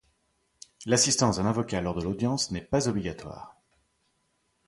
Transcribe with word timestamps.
L'assistance 0.87 1.37
d'un 1.37 1.45
avocat 1.45 1.79
lors 1.79 1.93
de 1.93 2.01
l'audience 2.01 2.49
n'est 2.49 2.63
pas 2.63 2.87
obligatoire. 2.87 3.55